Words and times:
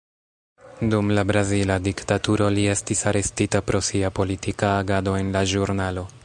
Dum 0.93 1.11
la 1.17 1.23
brazila 1.31 1.75
diktaturo, 1.87 2.47
li 2.55 2.63
estis 2.71 3.05
arestita 3.11 3.61
pro 3.69 3.83
sia 3.89 4.11
politika 4.21 4.73
agado 4.83 5.15
en 5.21 5.31
la 5.37 5.47
ĵurnalo. 5.55 6.09